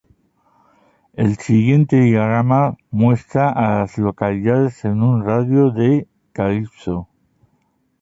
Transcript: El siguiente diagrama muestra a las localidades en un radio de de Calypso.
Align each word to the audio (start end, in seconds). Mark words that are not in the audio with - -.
El 1.13 1.37
siguiente 1.37 1.97
diagrama 1.99 2.75
muestra 2.89 3.51
a 3.51 3.81
las 3.81 3.99
localidades 3.99 4.83
en 4.83 5.03
un 5.03 5.23
radio 5.23 5.69
de 5.69 5.79
de 5.89 6.07
Calypso. 6.33 7.07